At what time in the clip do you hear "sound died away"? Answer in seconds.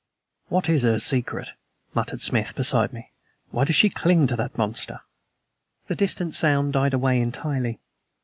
6.33-7.21